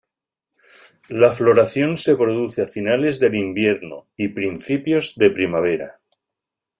[1.09, 5.99] La floración se produce a finales del invierno y principios de primavera.